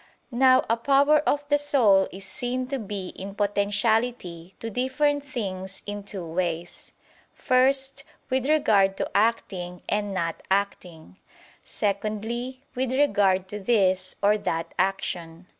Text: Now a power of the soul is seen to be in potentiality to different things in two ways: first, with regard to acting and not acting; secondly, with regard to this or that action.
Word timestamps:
Now 0.31 0.65
a 0.67 0.77
power 0.77 1.19
of 1.29 1.47
the 1.49 1.59
soul 1.59 2.07
is 2.11 2.25
seen 2.25 2.65
to 2.69 2.79
be 2.79 3.09
in 3.09 3.35
potentiality 3.35 4.55
to 4.59 4.71
different 4.71 5.23
things 5.23 5.83
in 5.85 6.01
two 6.01 6.25
ways: 6.25 6.91
first, 7.35 8.03
with 8.27 8.47
regard 8.47 8.97
to 8.97 9.11
acting 9.15 9.83
and 9.87 10.11
not 10.11 10.41
acting; 10.49 11.17
secondly, 11.63 12.63
with 12.73 12.91
regard 12.91 13.47
to 13.49 13.59
this 13.59 14.15
or 14.23 14.39
that 14.39 14.73
action. 14.79 15.45